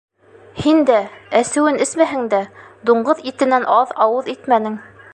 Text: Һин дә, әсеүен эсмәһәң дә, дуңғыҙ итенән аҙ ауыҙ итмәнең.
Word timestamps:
Һин 0.61 0.79
дә, 0.89 0.95
әсеүен 1.41 1.77
эсмәһәң 1.87 2.25
дә, 2.33 2.41
дуңғыҙ 2.91 3.25
итенән 3.33 3.71
аҙ 3.79 3.93
ауыҙ 4.09 4.35
итмәнең. 4.39 4.85